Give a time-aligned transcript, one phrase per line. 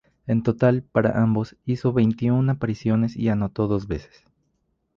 [0.25, 4.23] En total, para ambos, hizo veintiún apariciones y anotó dos veces.